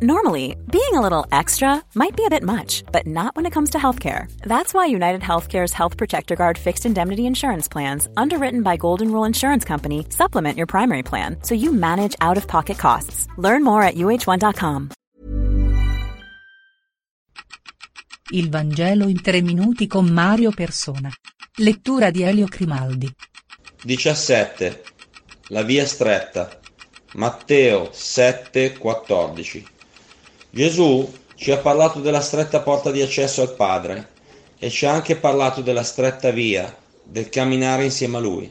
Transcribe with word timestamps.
Normally, 0.00 0.54
being 0.70 0.94
a 0.94 1.00
little 1.00 1.26
extra 1.32 1.82
might 1.96 2.16
be 2.16 2.24
a 2.24 2.30
bit 2.30 2.44
much, 2.44 2.84
but 2.92 3.04
not 3.04 3.34
when 3.34 3.46
it 3.46 3.52
comes 3.52 3.70
to 3.70 3.78
healthcare. 3.78 4.30
That's 4.42 4.72
why 4.72 4.86
United 4.86 5.22
Healthcare's 5.22 5.72
Health 5.72 5.96
Protector 5.96 6.36
Guard 6.36 6.56
fixed 6.56 6.86
indemnity 6.86 7.26
insurance 7.26 7.66
plans, 7.66 8.08
underwritten 8.16 8.62
by 8.62 8.76
Golden 8.76 9.10
Rule 9.10 9.24
Insurance 9.24 9.64
Company, 9.64 10.06
supplement 10.10 10.56
your 10.56 10.68
primary 10.68 11.02
plan 11.02 11.38
so 11.42 11.56
you 11.56 11.72
manage 11.72 12.14
out 12.20 12.36
of 12.36 12.46
pocket 12.46 12.78
costs. 12.78 13.26
Learn 13.38 13.64
more 13.64 13.82
at 13.82 13.96
uh1.com. 13.96 14.90
Il 18.30 18.50
Vangelo 18.50 19.08
in 19.08 19.20
tre 19.20 19.40
minuti 19.40 19.88
con 19.88 20.08
Mario 20.12 20.52
Persona. 20.52 21.10
Lettura 21.56 22.12
di 22.12 22.22
Elio 22.22 22.46
Crimaldi. 22.46 23.12
17. 23.82 24.80
La 25.48 25.64
via 25.64 25.84
stretta. 25.84 26.56
Matteo 27.14 27.90
7:14. 27.90 29.76
Gesù 30.50 31.06
ci 31.34 31.50
ha 31.50 31.58
parlato 31.58 32.00
della 32.00 32.22
stretta 32.22 32.60
porta 32.60 32.90
di 32.90 33.02
accesso 33.02 33.42
al 33.42 33.54
Padre 33.54 34.08
e 34.58 34.70
ci 34.70 34.86
ha 34.86 34.92
anche 34.92 35.16
parlato 35.16 35.60
della 35.60 35.82
stretta 35.82 36.30
via, 36.30 36.74
del 37.02 37.28
camminare 37.28 37.84
insieme 37.84 38.16
a 38.16 38.20
Lui. 38.20 38.50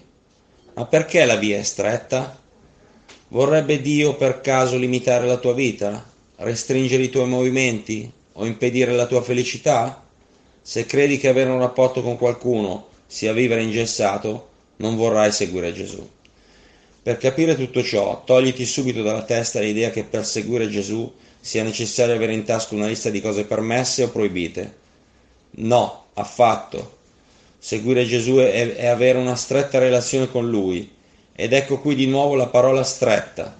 Ma 0.75 0.85
perché 0.85 1.25
la 1.25 1.37
via 1.37 1.57
è 1.57 1.63
stretta? 1.63 2.39
Vorrebbe 3.29 3.81
Dio 3.81 4.15
per 4.15 4.41
caso 4.41 4.77
limitare 4.77 5.25
la 5.25 5.37
tua 5.37 5.53
vita? 5.53 6.05
Restringere 6.35 7.03
i 7.03 7.09
tuoi 7.09 7.27
movimenti? 7.27 8.09
O 8.33 8.45
impedire 8.45 8.93
la 8.93 9.07
tua 9.07 9.23
felicità? 9.23 10.05
Se 10.61 10.85
credi 10.85 11.17
che 11.17 11.29
avere 11.29 11.49
un 11.49 11.59
rapporto 11.59 12.03
con 12.03 12.15
qualcuno 12.15 12.89
sia 13.07 13.33
vivere 13.33 13.63
ingessato, 13.63 14.49
non 14.77 14.95
vorrai 14.95 15.31
seguire 15.31 15.73
Gesù. 15.73 16.07
Per 17.07 17.15
capire 17.15 17.55
tutto 17.55 17.81
ciò, 17.83 18.21
togliti 18.25 18.65
subito 18.65 19.01
dalla 19.01 19.23
testa 19.23 19.61
l'idea 19.61 19.91
che 19.91 20.03
per 20.03 20.25
seguire 20.25 20.67
Gesù 20.67 21.09
sia 21.39 21.63
necessario 21.63 22.13
avere 22.13 22.33
in 22.33 22.43
tasca 22.43 22.75
una 22.75 22.87
lista 22.87 23.09
di 23.09 23.21
cose 23.21 23.45
permesse 23.45 24.03
o 24.03 24.09
proibite. 24.09 24.75
No, 25.51 26.07
affatto. 26.15 26.97
Seguire 27.57 28.03
Gesù 28.03 28.35
è, 28.35 28.75
è 28.75 28.87
avere 28.87 29.19
una 29.19 29.37
stretta 29.37 29.79
relazione 29.79 30.29
con 30.29 30.49
Lui. 30.49 30.91
Ed 31.33 31.53
ecco 31.53 31.79
qui 31.79 31.95
di 31.95 32.07
nuovo 32.07 32.35
la 32.35 32.47
parola 32.47 32.83
stretta. 32.83 33.57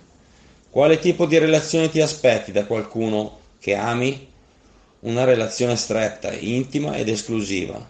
Quale 0.70 1.00
tipo 1.00 1.26
di 1.26 1.38
relazione 1.38 1.90
ti 1.90 2.02
aspetti 2.02 2.52
da 2.52 2.66
qualcuno 2.66 3.40
che 3.62 3.76
ami? 3.76 4.28
Una 5.00 5.24
relazione 5.24 5.78
stretta, 5.78 6.34
intima 6.34 6.98
ed 6.98 7.08
esclusiva. 7.08 7.90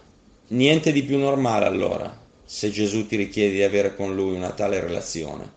Niente 0.50 0.92
di 0.92 1.02
più 1.02 1.18
normale 1.18 1.64
allora, 1.66 2.26
se 2.50 2.70
Gesù 2.70 3.06
ti 3.06 3.16
richiede 3.16 3.56
di 3.56 3.62
avere 3.62 3.94
con 3.94 4.14
Lui 4.14 4.34
una 4.34 4.52
tale 4.52 4.80
relazione. 4.80 5.52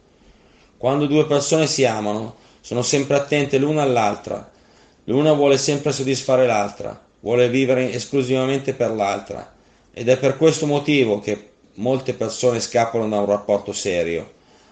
Quando 0.75 1.05
due 1.05 1.25
persone 1.25 1.65
si 1.65 1.85
amano, 1.85 2.35
sono 2.59 2.81
sempre 2.81 3.15
attente 3.15 3.57
l'una 3.57 3.83
all'altra. 3.83 4.51
L'una 5.05 5.31
vuole 5.31 5.57
sempre 5.57 5.93
soddisfare 5.93 6.45
l'altra, 6.45 7.01
vuole 7.21 7.47
vivere 7.47 7.93
esclusivamente 7.93 8.73
per 8.73 8.91
l'altra. 8.91 9.53
Ed 9.93 10.09
è 10.09 10.17
per 10.17 10.35
questo 10.35 10.65
motivo 10.65 11.21
che 11.21 11.51
molte 11.75 12.13
persone 12.13 12.59
scappano 12.59 13.07
da 13.07 13.19
un 13.19 13.25
rapporto 13.25 13.71
serio. 13.71 14.29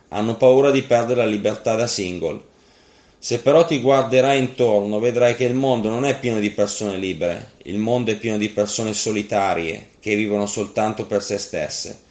Hanno 0.09 0.35
paura 0.35 0.71
di 0.71 0.81
perdere 0.81 1.21
la 1.21 1.25
libertà 1.25 1.75
da 1.75 1.87
single. 1.87 2.41
Se 3.17 3.39
però 3.39 3.65
ti 3.65 3.79
guarderai 3.79 4.39
intorno, 4.39 4.99
vedrai 4.99 5.35
che 5.35 5.45
il 5.45 5.55
mondo 5.55 5.87
non 5.87 6.03
è 6.03 6.19
pieno 6.19 6.39
di 6.39 6.51
persone 6.51 6.97
libere, 6.97 7.51
il 7.63 7.77
mondo 7.77 8.11
è 8.11 8.17
pieno 8.17 8.37
di 8.37 8.49
persone 8.49 8.93
solitarie 8.93 9.91
che 10.01 10.15
vivono 10.15 10.45
soltanto 10.47 11.05
per 11.05 11.23
se 11.23 11.37
stesse. 11.37 12.07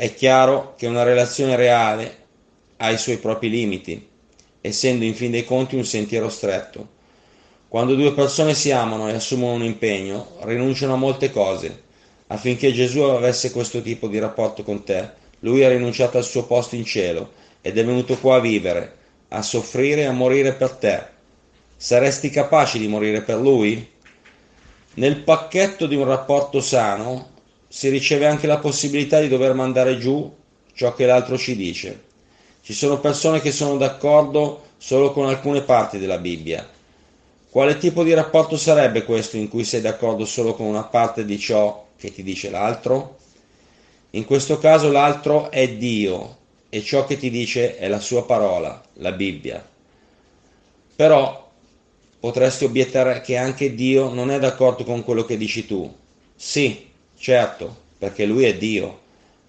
È 0.00 0.14
chiaro 0.14 0.76
che 0.78 0.86
una 0.86 1.02
relazione 1.02 1.56
reale 1.56 2.16
ha 2.78 2.88
i 2.88 2.96
suoi 2.96 3.18
propri 3.18 3.50
limiti 3.50 4.08
essendo 4.62 5.04
in 5.04 5.14
fin 5.14 5.30
dei 5.30 5.44
conti 5.44 5.76
un 5.76 5.84
sentiero 5.84 6.30
stretto. 6.30 6.88
Quando 7.68 7.94
due 7.94 8.14
persone 8.14 8.54
si 8.54 8.70
amano 8.70 9.10
e 9.10 9.12
assumono 9.12 9.52
un 9.52 9.62
impegno, 9.62 10.38
rinunciano 10.44 10.94
a 10.94 10.96
molte 10.96 11.30
cose. 11.30 11.82
Affinché 12.28 12.72
Gesù 12.72 13.00
avesse 13.00 13.50
questo 13.50 13.82
tipo 13.82 14.08
di 14.08 14.18
rapporto 14.18 14.62
con 14.62 14.84
te, 14.84 15.06
lui 15.40 15.64
ha 15.64 15.68
rinunciato 15.68 16.16
al 16.16 16.24
suo 16.24 16.46
posto 16.46 16.76
in 16.76 16.86
cielo 16.86 17.32
ed 17.60 17.76
è 17.76 17.84
venuto 17.84 18.16
qua 18.16 18.36
a 18.36 18.40
vivere, 18.40 18.96
a 19.28 19.42
soffrire 19.42 20.00
e 20.00 20.06
a 20.06 20.12
morire 20.12 20.54
per 20.54 20.70
te. 20.76 21.04
Saresti 21.76 22.30
capace 22.30 22.78
di 22.78 22.88
morire 22.88 23.20
per 23.20 23.36
lui? 23.36 23.86
Nel 24.94 25.18
pacchetto 25.18 25.84
di 25.84 25.94
un 25.94 26.06
rapporto 26.06 26.62
sano 26.62 27.32
si 27.72 27.88
riceve 27.88 28.26
anche 28.26 28.48
la 28.48 28.58
possibilità 28.58 29.20
di 29.20 29.28
dover 29.28 29.54
mandare 29.54 29.96
giù 29.96 30.28
ciò 30.72 30.92
che 30.92 31.06
l'altro 31.06 31.38
ci 31.38 31.54
dice. 31.54 32.02
Ci 32.62 32.72
sono 32.72 32.98
persone 32.98 33.40
che 33.40 33.52
sono 33.52 33.76
d'accordo 33.76 34.70
solo 34.76 35.12
con 35.12 35.28
alcune 35.28 35.62
parti 35.62 35.98
della 35.98 36.18
Bibbia. 36.18 36.68
Quale 37.48 37.78
tipo 37.78 38.02
di 38.02 38.12
rapporto 38.12 38.56
sarebbe 38.56 39.04
questo 39.04 39.36
in 39.36 39.48
cui 39.48 39.62
sei 39.62 39.80
d'accordo 39.80 40.24
solo 40.24 40.54
con 40.54 40.66
una 40.66 40.82
parte 40.82 41.24
di 41.24 41.38
ciò 41.38 41.86
che 41.96 42.12
ti 42.12 42.24
dice 42.24 42.50
l'altro? 42.50 43.18
In 44.10 44.24
questo 44.24 44.58
caso 44.58 44.90
l'altro 44.90 45.48
è 45.52 45.68
Dio 45.68 46.38
e 46.68 46.82
ciò 46.82 47.06
che 47.06 47.16
ti 47.16 47.30
dice 47.30 47.76
è 47.78 47.86
la 47.86 48.00
sua 48.00 48.24
parola, 48.24 48.82
la 48.94 49.12
Bibbia. 49.12 49.64
Però 50.96 51.48
potresti 52.18 52.64
obiettare 52.64 53.20
che 53.20 53.36
anche 53.36 53.76
Dio 53.76 54.12
non 54.12 54.32
è 54.32 54.40
d'accordo 54.40 54.82
con 54.82 55.04
quello 55.04 55.24
che 55.24 55.36
dici 55.36 55.66
tu. 55.66 55.92
Sì, 56.34 56.89
certo, 57.20 57.76
perché 57.98 58.24
lui 58.24 58.44
è 58.44 58.56
Dio 58.56 59.00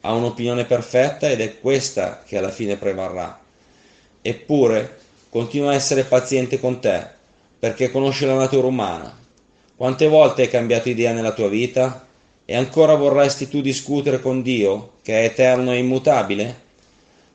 ha 0.02 0.14
un'opinione 0.14 0.66
perfetta 0.66 1.30
ed 1.30 1.42
è 1.42 1.60
questa 1.60 2.24
che 2.26 2.38
alla 2.38 2.50
fine 2.50 2.78
prevarrà. 2.78 3.40
Eppure 4.22 5.00
continua 5.30 5.72
a 5.72 5.76
essere 5.76 6.04
paziente 6.04 6.60
con 6.60 6.80
te, 6.80 7.06
perché 7.60 7.92
conosce 7.92 8.26
la 8.26 8.36
natura 8.36 8.68
umana. 8.68 9.18
Quante 9.76 10.08
volte 10.08 10.44
hai 10.44 10.50
cambiato 10.50 10.90
idea 10.90 11.14
nella 11.14 11.34
tua 11.34 11.48
vita? 11.48 12.08
E 12.46 12.56
ancora 12.56 12.96
vorresti 12.96 13.48
tu 13.48 13.62
discutere 13.62 14.20
con 14.20 14.42
Dio, 14.42 14.94
che 15.04 15.22
è 15.22 15.26
eterno 15.26 15.72
e 15.72 15.78
immutabile? 15.78 16.70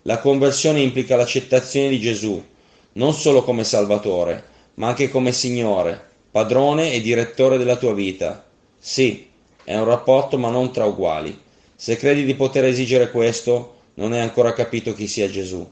La 0.03 0.19
conversione 0.19 0.81
implica 0.81 1.17
l'accettazione 1.17 1.89
di 1.89 2.01
Gesù, 2.01 2.45
non 2.93 3.13
solo 3.15 3.43
come 3.43 3.65
Salvatore, 3.65 4.45
ma 4.75 4.89
anche 4.89 5.09
come 5.09 5.33
Signore, 5.33 6.01
padrone 6.31 6.93
e 6.93 7.01
direttore 7.01 7.57
della 7.59 7.77
tua 7.77 7.95
vita. 7.95 8.45
Sì, 8.79 9.29
è 9.67 9.77
un 9.77 9.85
rapporto 9.85 10.39
ma 10.39 10.49
non 10.49 10.73
tra 10.73 10.85
uguali. 10.85 11.37
Se 11.75 11.97
credi 11.97 12.25
di 12.25 12.37
poter 12.37 12.65
esigere 12.67 13.11
questo, 13.11 13.79
non 13.95 14.13
hai 14.13 14.21
ancora 14.21 14.53
capito 14.53 14.95
chi 14.95 15.09
sia 15.09 15.29
Gesù. 15.29 15.69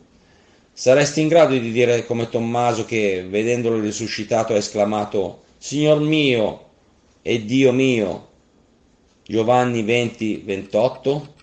Saresti 0.72 1.20
in 1.20 1.28
grado 1.28 1.56
di 1.56 1.70
dire 1.70 2.04
come 2.04 2.28
Tommaso 2.28 2.84
che, 2.84 3.24
vedendolo 3.24 3.78
risuscitato, 3.78 4.52
ha 4.52 4.56
esclamato 4.56 5.42
Signor 5.58 6.00
mio 6.00 6.70
e 7.22 7.44
Dio 7.44 7.70
mio. 7.70 8.28
Giovanni 9.22 9.84
20, 9.84 10.42
28. 10.44 11.34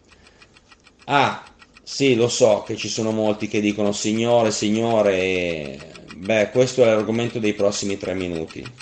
Ah, 1.06 1.46
sì, 1.82 2.16
lo 2.16 2.28
so 2.28 2.64
che 2.64 2.76
ci 2.76 2.90
sono 2.90 3.12
molti 3.12 3.48
che 3.48 3.62
dicono 3.62 3.94
Signore, 3.94 4.52
Signore 4.52 5.16
e... 5.16 5.80
Beh, 6.18 6.50
questo 6.52 6.84
è 6.84 6.88
l'argomento 6.88 7.40
dei 7.40 7.54
prossimi 7.54 7.98
tre 7.98 8.14
minuti. 8.14 8.81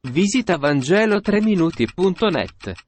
Visita 0.00 0.58
Vangelo3minuti.net 0.58 2.87